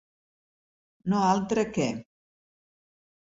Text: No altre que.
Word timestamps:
No 1.13 1.19
altre 1.33 1.65
que. 1.75 1.87